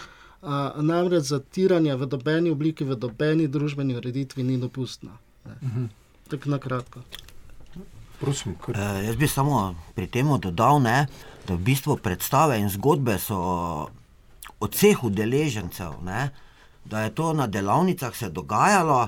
[0.47, 5.11] uh, namreč zatiranje v dobeni obliki, v dobeni družbeni ureditvi ni dopustno.
[5.45, 5.85] Uh mhm.
[5.85, 5.87] -huh.
[6.29, 6.99] Tako na kratko.
[8.19, 11.07] Prosim, uh, jaz bi samo pri tem dodal, ne,
[11.47, 13.37] da v bistvu predstave in zgodbe so
[14.59, 16.29] od vseh udeležencev, ne,
[16.85, 19.07] da je to na delavnicah se dogajalo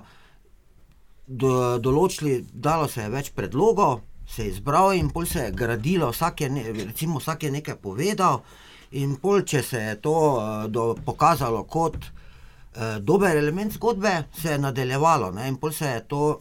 [1.28, 6.12] do, določili, dalo se je več predlogov, se je izbral in pol se je gradilo,
[6.12, 8.43] vsak je, ne, recimo, vsak je nekaj povedal.
[8.91, 14.56] In pol, če se je to uh, do, pokazalo kot uh, dober element zgodbe, se
[14.56, 15.32] je nadaljevalo.
[15.32, 15.47] Ne?
[15.49, 16.39] In pol se je to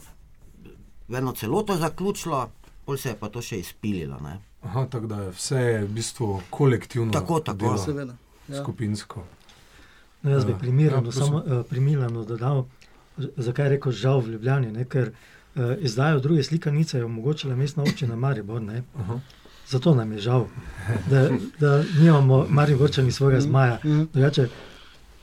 [1.08, 2.46] v eno celoto zaključilo,
[2.84, 4.20] pol se je pa to še izpililo.
[4.24, 4.38] Ne?
[4.62, 7.12] Aha, tako da je vse v bistvu kolektivno.
[7.12, 7.76] Tako, tako.
[7.78, 8.16] Seveda.
[8.48, 8.62] Ja.
[8.62, 9.24] Skupinsko.
[10.22, 10.58] No, jaz bi ja.
[10.58, 12.64] primirano, ja, samo uh, primirano dodal,
[13.36, 14.86] zakaj je rekel žal v Ljubljani, ne?
[14.88, 18.62] ker uh, izdajo druge slikanice je omogočila mestna občina Maribor.
[19.68, 20.46] Zato nam je žal,
[21.10, 21.28] da,
[21.60, 23.78] da nimamo Mariborčani svojega zmaja.
[24.12, 24.48] Drugače,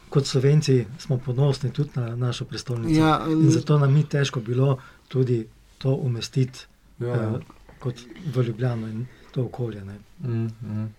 [0.10, 3.00] kot Slovenci smo ponosni tudi na našo prestolnico.
[3.00, 6.60] Ja, in zato nam ni težko bilo tudi to umestiti
[7.00, 7.30] ja, ja.
[7.30, 7.42] Uh,
[7.80, 7.96] kot
[8.36, 9.84] v Ljubljano in to okolje.
[10.20, 10.94] Mm, mm.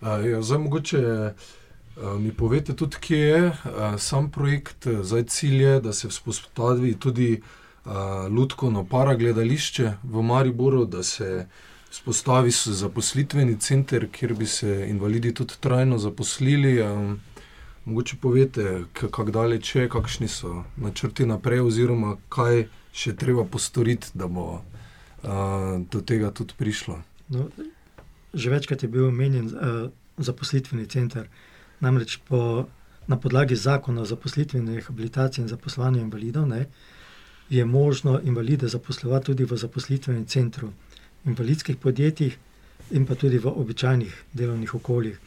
[0.00, 1.32] Uh, ja, zdaj mogoče.
[1.96, 3.54] Eh, mi povete tudi, kje je uh,
[3.98, 7.92] sam projekt, eh, zdaj cilj je, da se vzpostavi tudi uh,
[8.30, 11.46] Ludkovno paragledališče v Mariboru, da se
[11.90, 16.80] vzpostavi zaposlitveni center, kjer bi se invalidi tudi trajno zaposlili.
[16.82, 17.20] Um,
[17.84, 24.26] mogoče povete, kako daleč je, kakšni so načrti naprej, oziroma kaj še treba postoriti, da
[24.26, 25.30] bo uh,
[25.90, 26.98] do tega tudi prišlo.
[27.28, 27.46] No,
[28.34, 29.86] že večkrat je bil omenjen uh,
[30.18, 31.28] zaposlitveni center.
[31.80, 32.66] Namreč po,
[33.06, 36.66] na podlagi zakona o zaposlitveni rehabilitaciji in zaposlovanju invalidov ne,
[37.48, 40.72] je možno invalide zaposlovati tudi v zaposlitvenem centru,
[41.26, 42.38] invalidskih podjetjih
[42.90, 45.18] in pa tudi v običajnih delovnih okoljih.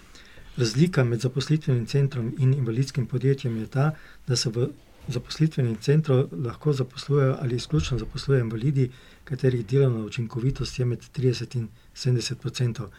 [0.57, 3.91] Razlika med zaposlitvenim centrom in invalidskim podjetjem je ta,
[4.27, 4.69] da se v
[5.07, 8.89] zaposlitvenem centru lahko zaposlujejo ali izključno zaposlujejo invalidi,
[9.23, 12.89] katerih delovna učinkovitost je med 30 in 70 odstotkov.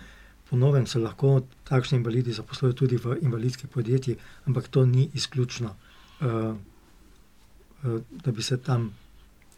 [0.50, 5.74] Po novem se lahko takšni invalidi zaposlujejo tudi v invalidskih podjetjih, ampak to ni izključno,
[6.20, 8.94] uh, uh, da bi se tam,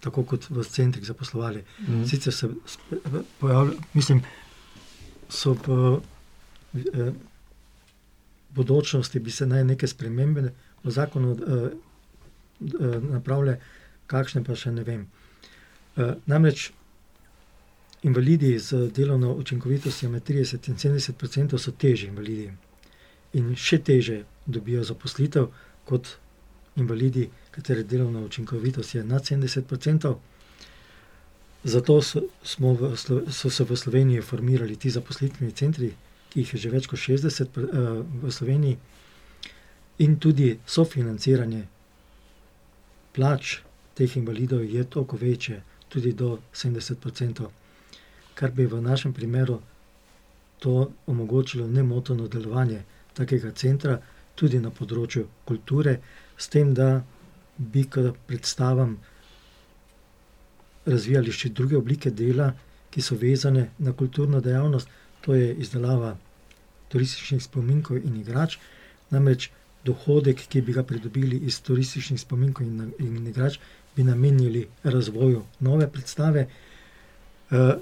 [0.02, 1.62] tako kot v centrih, zaposlovali.
[1.86, 2.04] Mm.
[2.10, 2.48] Sicer se
[3.40, 4.22] pojavljajo, mislim,
[5.30, 7.12] so v uh,
[8.50, 10.50] bodočnosti, bi se naj neke spremembe
[10.84, 13.60] v zakonu uh, uh, napravile,
[14.06, 15.06] kakšne pa še ne vem.
[15.96, 16.72] Uh, namreč
[18.02, 22.50] invalidi z delovno učinkovitostjo med 30 in 70 odstotkov so težji invalidi
[23.32, 25.48] in še teže dobijo zaposlitev
[25.88, 26.16] kot
[26.76, 30.20] invalidi, katere delovna učinkovitost je nad 70 odstotkov.
[31.64, 32.20] Zato so,
[32.58, 32.96] v,
[33.30, 35.92] so se v Sloveniji formirali ti zaposlitveni centri,
[36.30, 38.78] ki jih je že več kot 60 uh, eh, v Sloveniji,
[39.98, 41.62] in tudi sofinanciranje
[43.12, 43.60] plač
[43.94, 47.52] teh invalidov je toliko večje, tudi do 70 odstotkov
[48.34, 49.60] kar bi v našem primeru
[50.58, 52.82] to omogočilo nemoteno delovanje
[53.14, 53.98] takega centra,
[54.34, 55.98] tudi na področju kulture,
[56.42, 57.04] s tem, da
[57.58, 58.96] bi k predstavam
[60.86, 62.50] razvijali še druge oblike dela,
[62.92, 64.88] ki so vezane na kulturno dejavnost,
[65.22, 66.16] to je izdelava
[66.92, 68.58] turističnih spominkov in igrač.
[69.14, 69.48] Namreč
[69.86, 73.58] dohodek, ki bi ga pridobili iz turističnih spominkov in, in igrač,
[73.96, 76.46] bi namenili razvoju nove predstave.
[77.52, 77.74] Uh,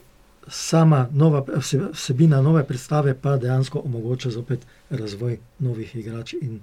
[0.51, 1.44] sama nova
[1.92, 6.61] vsebina nove predstave pa dejansko omogoča zopet razvoj novih igrač in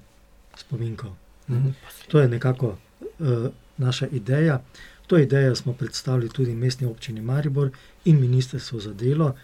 [0.58, 1.16] spominkov.
[1.50, 1.70] Mhm.
[2.08, 2.78] To je nekako
[3.20, 4.64] uh, naša ideja.
[5.08, 7.70] To idejo smo predstavili tudi mestni občini Maribor
[8.06, 9.36] in ministrstvo za delo.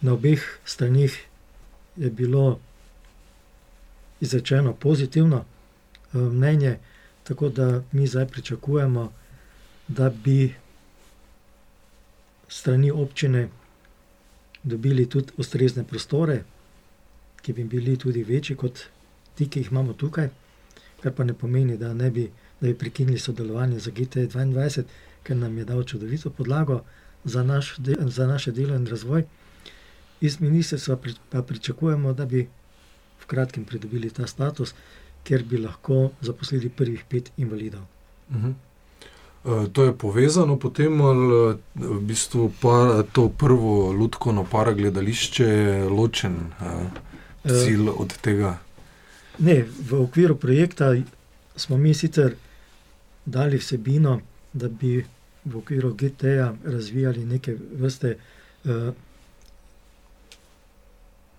[0.00, 1.24] Na obeh stranih
[1.96, 2.60] je bilo
[4.20, 6.78] izrečeno pozitivno uh, mnenje,
[7.24, 9.12] tako da mi zdaj pričakujemo,
[9.88, 10.54] da bi
[12.48, 13.48] strani občine
[14.62, 16.42] dobili tudi ustrezne prostore,
[17.42, 18.80] ki bi bili tudi večji kot
[19.34, 20.28] ti, ki jih imamo tukaj,
[21.06, 22.24] kar pa ne pomeni, da ne bi,
[22.60, 24.82] da bi prekinili sodelovanje z GT2,
[25.22, 26.80] ker nam je dal čudovito podlago
[27.24, 29.22] za, naš del, za naše delo in razvoj.
[30.20, 30.96] Iz ministrstva
[31.30, 32.48] pa pričakujemo, da bi
[33.20, 34.74] v kratkem pridobili ta status,
[35.22, 37.86] ker bi lahko zaposlili prvih pet invalidov.
[38.30, 38.46] Uh mhm.
[38.46, 38.54] -huh.
[39.46, 45.88] Eh, to je povezano potem, ali eh, v bistvu pa to prvo lutkovno paragledališče je
[45.88, 46.66] ločen uh,
[47.46, 48.65] cilj od tega?
[49.38, 50.94] Ne, v okviru projekta
[51.56, 52.34] smo mi sicer
[53.24, 54.20] dali vsebino,
[54.52, 55.04] da bi
[55.44, 58.16] v okviru GT-ja razvijali neke vrste
[58.64, 58.94] uh,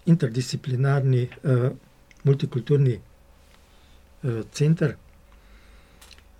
[0.05, 1.71] interdisciplinarni, uh,
[2.23, 4.95] multikulturni uh, center.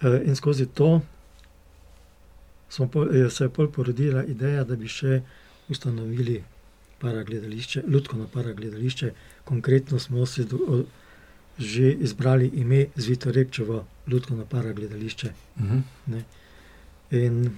[0.01, 1.01] Uh, in skozi to
[2.91, 5.21] pol, je se je pol porodila ideja, da bi še
[5.69, 6.43] ustanovili
[6.99, 9.11] paragledališče, ljudsko paragledališče.
[9.43, 10.83] Konkretno smo si do, o,
[11.57, 15.31] že izbrali ime Zvito Repčevo, ljudsko paragledališče.
[15.55, 15.79] Uh mhm.
[16.07, 16.21] -huh.
[17.11, 17.57] In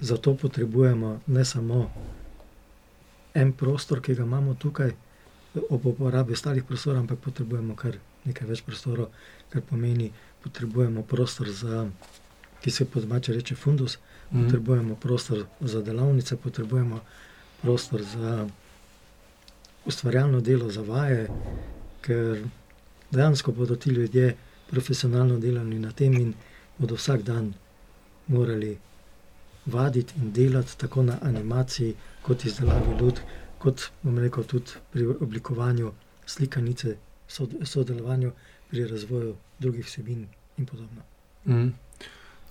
[0.00, 1.90] zato potrebujemo ne samo
[3.34, 4.90] en prostor, ki ga imamo tukaj,
[5.70, 9.08] ob uporabi ostalih prostorov, ampak potrebujemo kar nekaj več prostorov,
[9.48, 10.10] kar pomeni,
[10.42, 11.86] potrebujemo prostor za,
[12.62, 13.98] ki se po domače reče, fundus,
[14.30, 14.44] mm.
[14.44, 17.00] potrebujemo prostor za delavnice, potrebujemo
[17.62, 18.48] prostor za
[19.86, 21.28] ustvarjalno delo, za vaje,
[22.00, 22.44] ker
[23.10, 24.36] dejansko bodo ti ljudje
[24.70, 26.34] profesionalno delali na tem in
[26.78, 27.52] bodo vsak dan
[28.26, 28.78] morali
[29.66, 33.20] vaditi in delati tako na animaciji, kot izdelavi ljud,
[33.58, 35.92] kot bomo rekel, tudi pri oblikovanju
[36.26, 36.96] slikanice,
[37.64, 38.32] sodelovanju
[38.70, 40.26] pri razvoju drugih vsebin
[40.58, 41.02] in podobno.
[41.46, 41.72] Mm.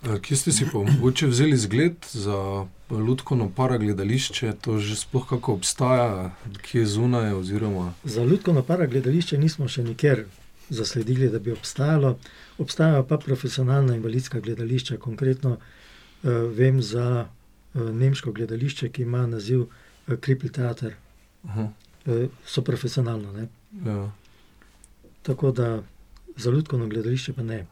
[0.02, 6.34] Kje ste si pa mogoče vzeli zgled za ljudsko paragledališče, to že sploh kako obstaja,
[6.62, 7.32] kje je zunaj?
[7.32, 7.94] Oziroma...
[8.04, 10.24] Za ljudsko paragledališče nismo še nikjer
[10.68, 12.18] zasledili, da bi obstajalo.
[12.58, 17.28] Obstajajo pa profesionalna invalidska gledališča, konkretno uh, vem za
[17.74, 20.98] uh, nemško gledališče, ki ima naziv uh, Kripl Theater.
[21.44, 21.70] Uh,
[22.46, 23.46] so profesionalno.
[23.86, 24.10] Ja.
[25.22, 25.82] Tako da
[26.36, 27.66] za ljudsko gledališče pa ne.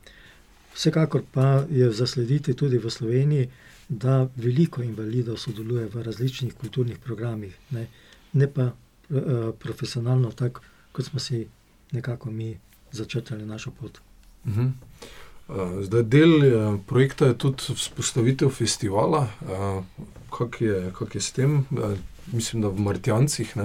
[0.74, 3.48] Vsekakor pa je zaslediti tudi v Sloveniji,
[3.88, 7.86] da veliko invalidov sodeluje v različnih kulturnih programih, ne,
[8.32, 10.60] ne pa uh, profesionalno, tako
[10.92, 11.46] kot smo si
[11.92, 12.58] nekako mi
[12.92, 13.98] začrtali našo pot.
[14.44, 14.70] Uh -huh.
[15.48, 19.28] uh, zdaj, del uh, projekta je tudi vzpostavitev festivala.
[19.40, 19.84] Uh,
[20.38, 21.98] Kako je, kak je s tem, uh,
[22.32, 23.56] mislim, da v Martijancih?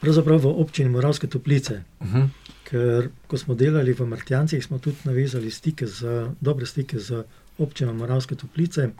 [0.00, 1.82] Pravzaprav v občini Moravske toplice.
[2.00, 2.18] Uh mhm.
[2.18, 2.28] -huh.
[2.64, 7.24] Ker ko smo delali v Martijancih, smo tudi navezali stike z, dobre stike z
[7.58, 8.90] občino Moravske toplice,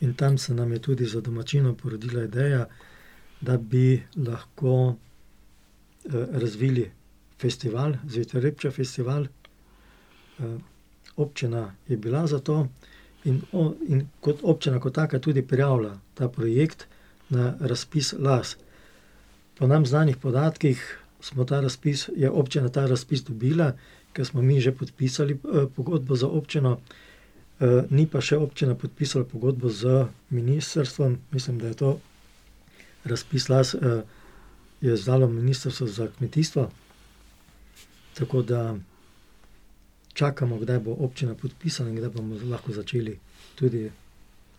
[0.00, 2.66] in tam se nam je tudi za domačino porodila ideja,
[3.40, 4.94] da bi lahko
[6.04, 6.90] eh, razvili
[7.38, 9.24] festival, Zvetorepča festival.
[9.24, 10.58] Eh,
[11.16, 12.68] občina je bila za to,
[13.24, 16.86] in, o, in kot občina, kot taka, tudi prijavila ta projekt
[17.28, 18.56] na razpis LAS.
[19.58, 20.98] Po nam znanih podatkih
[21.48, 23.72] razpis, je občina ta razpis dobila,
[24.12, 26.78] ker smo mi že podpisali eh, pogodbo za občino,
[27.60, 31.18] eh, ni pa še občina podpisala pogodbo z ministrstvom.
[31.30, 31.98] Mislim, da je to
[33.04, 34.02] razpis las, eh,
[34.80, 36.70] je zdalo ministrstvo za kmetijstvo.
[38.14, 38.76] Tako da
[40.14, 43.18] čakamo, kdaj bo občina podpisala in kdaj bomo lahko začeli
[43.54, 43.90] tudi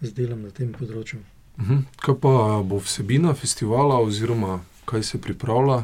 [0.02, 1.20] z delom na tem področju.
[1.60, 1.86] Mhm.
[2.04, 5.84] Kaj pa bo vsebina festivala oziroma kaj se pripravlja,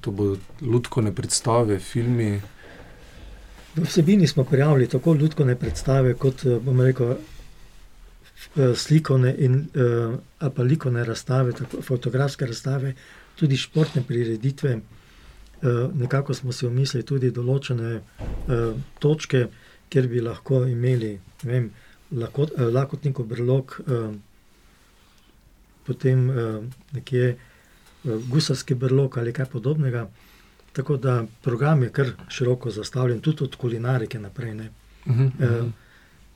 [0.00, 2.40] to bodo ljudske predstave, filmi.
[3.76, 7.16] V vsebini smo prijavili tako ljudske predstave, kot bomo rekel,
[8.76, 9.68] slikovne in
[10.38, 12.94] pa likovne razstave, tako fotografske razstave,
[13.36, 14.80] tudi športne prireditve.
[15.94, 18.00] Nekako smo si omislili tudi določene
[18.98, 19.46] točke,
[19.88, 21.70] kjer bi lahko imeli vem,
[22.10, 23.78] lakotnikov brlog,
[25.86, 26.28] potem
[26.92, 27.36] nekje
[28.04, 30.08] gusarski brlog ali kaj podobnega.
[30.72, 34.54] Tako da program je kar široko zastavljen, tudi od kulinarike naprej.
[34.54, 34.70] Ne,
[35.06, 35.70] uh -huh, uh -huh.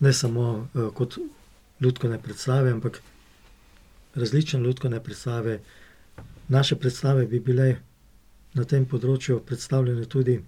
[0.00, 1.18] ne samo uh, kot
[1.80, 3.02] ljudske predstave, ampak
[4.14, 5.60] različne ljudske predstave.
[6.48, 7.76] Naše predstave bi bile
[8.54, 10.38] na tem področju predstavljene tudi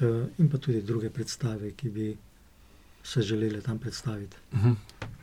[0.00, 2.16] uh, in pa tudi druge predstave, ki bi
[3.02, 4.36] se želeli tam predstaviti.
[4.52, 4.74] Uh -huh.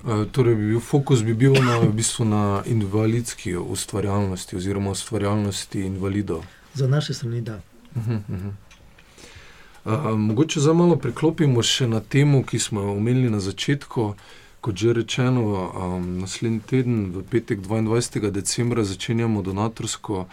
[0.04, 5.82] uh, torej, bi bil, fokus bi bil na, v bistvu na invalidski ustvarjalnosti oziroma ustvarjalnosti
[5.82, 6.44] invalidov.
[6.74, 7.62] Za naše strani, da.
[7.96, 8.52] Uh -huh, uh -huh.
[9.86, 14.16] Uh, mogoče za malo preklopimo še na temo, ki smo jo omenili na začetku.
[14.62, 18.32] Kot že rečeno, um, naslednji teden, v petek 22.
[18.32, 20.28] decembra, začenjamo donatorsko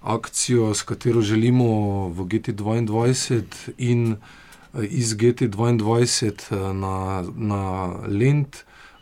[0.00, 1.66] akcijo, s katero želimo
[2.08, 2.78] v GT2
[3.78, 4.16] in
[4.90, 5.76] iz GT2
[6.26, 8.46] eh, na, na Lend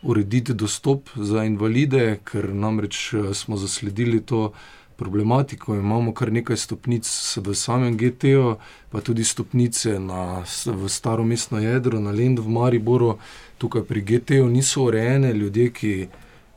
[0.01, 4.51] urediti dostop za invalide, ker namreč eh, smo zasledili to
[4.95, 5.75] problematiko.
[5.75, 8.55] Imamo kar nekaj stopnic v samem GT-ju,
[8.89, 13.17] pa tudi stopnice na, v staro mestno jedro, na Lend v Mariboru.
[13.57, 16.07] Tukaj pri GT-ju niso urejene ljudje, ki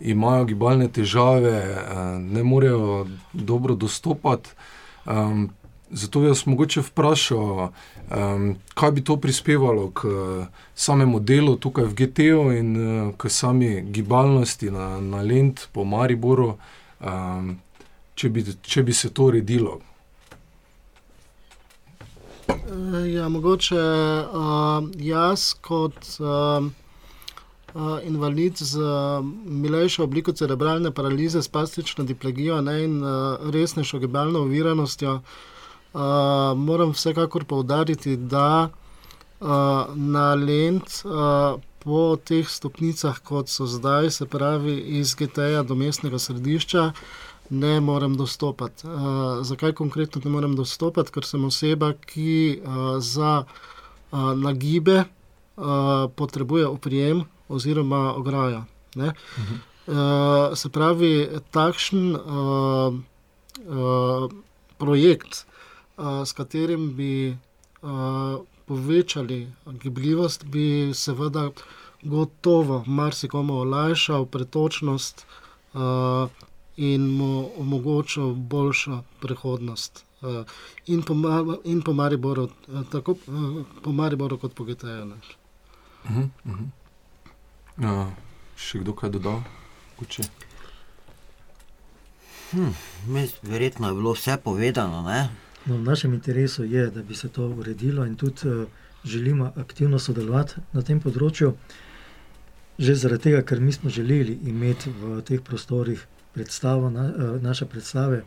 [0.01, 4.51] imajo gibalne težave, eh, ne morejo dobro dostopati.
[5.07, 5.51] Um,
[5.93, 10.09] zato bi vas mogoče vprašal, um, kaj bi to prispevalo k
[10.75, 16.57] samemu delu tukaj v GT-ju in uh, k sami gibalnosti na, na Lend po Mariboru,
[17.01, 17.57] um,
[18.15, 19.81] če, bi, če bi se to uredilo.
[23.07, 26.17] Ja, mogoče uh, jaz kot.
[26.19, 26.73] Uh,
[27.75, 34.45] uh, invalid z uh, milejšo obliko cerebralne paralize, spastično diplegijo ne, in uh, resnejšo gibalno
[34.49, 35.15] oviranostjo.
[35.15, 35.52] Uh,
[36.57, 38.69] moram vsekakor povdariti, da
[39.43, 45.75] uh, na lend uh, po teh stopnicah, kot so zdaj, se pravi iz GT-ja do
[45.75, 46.93] mestnega središča,
[47.51, 48.87] ne morem dostopati.
[48.87, 51.13] Uh, zakaj konkretno ne morem dostopati?
[51.13, 58.65] Ker sem oseba, ki uh, za uh, nagibe uh, potrebuje oprijem, oziroma ograja.
[58.97, 59.59] Uh -huh.
[59.87, 62.95] uh, se pravi, takšen uh,
[63.67, 64.31] uh,
[64.79, 65.52] projekt, uh,
[66.27, 67.37] s katerim bi
[67.83, 71.51] uh, povečali gibljivost, bi seveda
[72.03, 75.27] gotovo marsikomu olajšal pretočnost
[75.73, 75.81] uh,
[76.77, 80.05] in mu omogočil boljšo prihodnost.
[80.23, 80.29] Uh,
[80.87, 81.15] in, po,
[81.65, 82.49] in po Mariboru,
[82.93, 85.03] tako uh, po Mariboru, kot po GTE.
[85.03, 85.13] Uh
[86.11, 86.67] -huh, uh -huh.
[87.83, 88.11] Ja,
[88.57, 89.43] še kdo kaj dodal?
[92.51, 92.73] Hm,
[93.43, 95.29] verjetno je bilo vse povedano.
[95.67, 98.67] No, v našem interesu je, da bi se to uredilo in tudi uh,
[99.05, 101.53] želimo aktivno sodelovati na tem področju.
[102.79, 106.03] Že zaradi tega, ker mi smo želeli imeti v teh prostorih
[106.35, 108.25] predstavo, na, uh, naše predstave,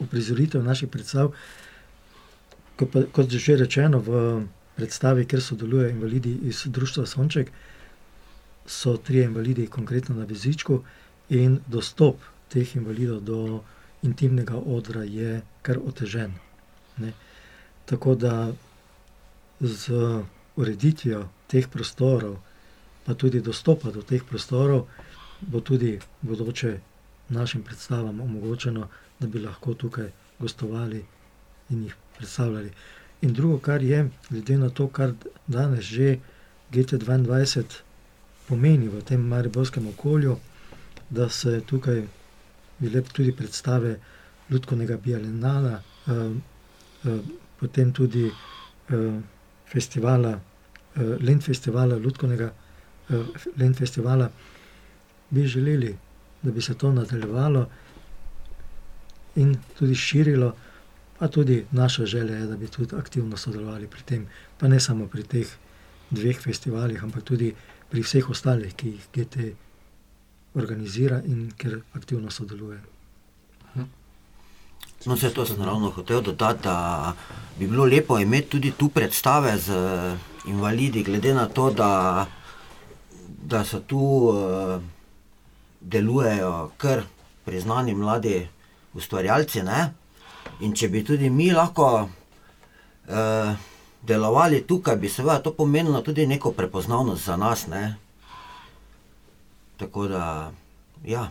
[0.00, 1.30] uprizoritev naših predstav,
[2.76, 7.52] kot, pa, kot že rečeno, v predstavi, kjer sodelujejo invalidi iz Društva Sonček,
[8.66, 10.82] so tri invalidi, konkretno na Vezičku,
[11.30, 12.18] in dostop
[12.50, 13.38] teh invalidov do
[14.02, 16.34] intimnega odra je kar otežen.
[16.98, 17.12] Ne.
[17.84, 18.52] Tako da
[19.60, 19.92] z
[20.56, 22.36] ureditvijo teh prostorov,
[23.04, 24.86] pa tudi dostopa do teh prostorov,
[25.40, 26.80] bo tudi bodoče
[27.28, 28.88] našim predstavam omogočeno,
[29.20, 31.04] da bi lahko tukaj gostovali
[31.70, 32.70] in jih predstavljali.
[33.22, 35.12] In drugo, kar je, glede na to, kar
[35.46, 36.18] danes že
[36.72, 37.64] GT2
[38.48, 40.36] pomeni v tem mariborskem okolju,
[41.10, 42.06] da se tukaj
[42.78, 43.98] bile tudi predstave
[44.50, 46.12] Ljudskega bialenala, eh,
[47.60, 49.20] potem tudi eh,
[49.64, 50.40] festivala,
[50.96, 52.52] eh, Lend festivala, Ljudskega
[53.10, 53.24] eh,
[53.56, 54.30] Lend festivala,
[55.30, 55.96] bi želeli,
[56.42, 57.66] da bi se to nadaljevalo
[59.36, 60.54] in tudi širilo.
[61.18, 64.26] Pa tudi naša želja je, da bi tudi aktivno sodelovali pri tem,
[64.58, 65.48] pa ne samo pri teh
[66.10, 67.54] dveh festivalih, ampak tudi
[67.90, 69.54] pri vseh ostalih, ki jih GT
[70.54, 72.80] organizira in ker aktivno sodeluje.
[75.04, 77.12] No, vse to sem ravno hotel dodati, da
[77.58, 79.72] bi bilo lepo imeti tudi tu predstave z
[80.46, 82.26] invalidi, glede na to, da,
[83.28, 84.82] da so tu uh,
[85.80, 87.02] delujejo kar
[87.44, 88.48] priznani mladi
[88.94, 89.62] ustvarjalci.
[89.62, 89.92] Ne?
[90.60, 93.54] In če bi tudi mi lahko uh,
[94.02, 97.66] delovali tukaj, bi seveda to pomenilo tudi neko prepoznavnost za nas.
[97.66, 97.94] Ne?
[99.76, 100.50] Tako da,
[101.04, 101.30] ja.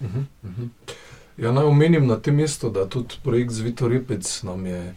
[0.00, 0.68] Uh -huh, uh -huh.
[1.42, 4.94] Ja, naj omenim na tem mestu, da tudi projekt Zvito Repec nam je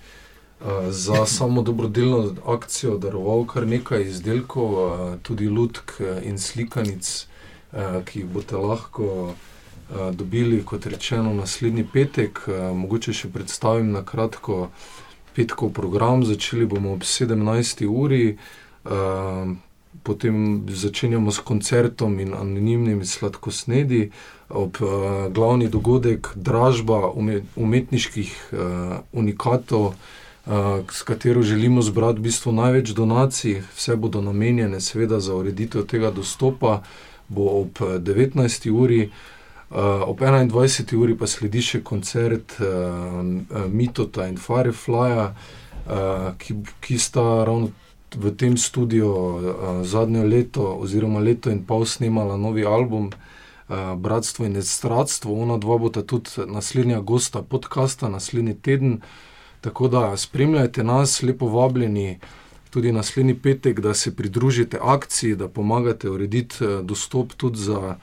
[0.62, 5.92] uh, za samo dobrodelno akcijo daroval kar nekaj izdelkov, uh, tudi lutk
[6.24, 7.26] in slikanic,
[7.72, 9.34] uh, ki jih boste lahko uh,
[10.14, 12.44] dobili, kot rečeno, naslednji petek.
[12.48, 14.68] Uh, mogoče še predstavim na kratko
[15.34, 17.88] petkov program, začeli bomo ob 17.
[17.90, 18.38] uri,
[18.86, 19.50] uh,
[20.04, 24.10] potem začenjamo s koncertom in anonimnimi sladkosnedi,
[24.50, 24.90] ob uh,
[25.34, 27.12] glavni dogodek, dražba
[27.56, 29.94] umetniških uh, unikatov
[30.92, 33.62] s katero želimo zbrati v bistvu največ donacij.
[33.76, 36.82] Vse bodo namenjene, seveda, za ureditev tega dostopa,
[37.28, 38.70] bo ob 19.
[38.72, 39.10] uri.
[39.70, 40.96] Uh, ob 21.
[40.96, 47.72] uri pa sledi še koncert uh, Mitota in Fireflyja, uh, ki, ki sta ravno
[48.16, 49.40] v tem studiu uh,
[49.84, 55.36] zadnje leto, oziroma leto in pol, snemala novi album uh, Bratstvo in Estradstvo.
[55.36, 59.02] Ona dva bota tudi naslednja gosta podcasta, naslednji teden.
[59.62, 62.20] Tako da spremljajte nas, lepo vabljeni
[62.70, 67.96] tudi naslednji petek, da se pridružite akciji, da pomagate urediti dostop tudi za.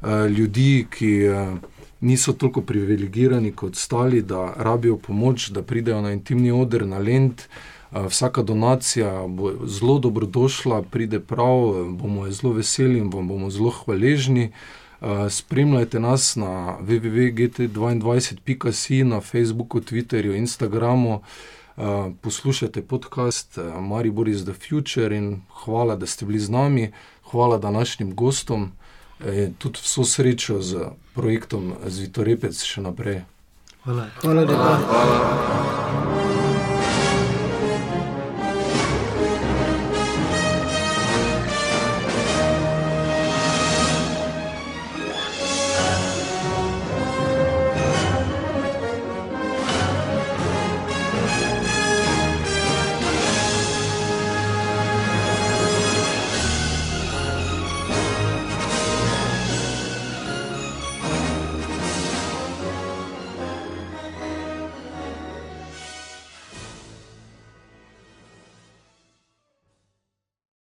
[0.00, 1.58] Eh, ljudi, ki uh,
[2.00, 7.32] niso toliko privilegirani kot ostali, da rabijo pomoč, da pridejo na intimni oder, na lend.
[7.32, 13.50] Uh, vsaka donacija bo zelo dobrodošla, pride prav, bomo je zelo veseli in vam bomo
[13.50, 14.52] zelo hvaležni.
[15.00, 21.14] Uh, spremljajte nas na www.gt22.si, na Facebooku, Twitterju, Instagramu.
[21.14, 21.22] Uh,
[22.20, 26.92] poslušajte podcast Maribor is the Future in hvala, da ste bili z nami,
[27.30, 28.72] hvala današnjim gostom
[29.26, 30.76] in tudi vso srečo z
[31.14, 33.20] projektom Zvitorepec še naprej.
[33.84, 34.06] Hvala.
[34.20, 34.76] Hvala, hvala.
[34.76, 36.29] hvala.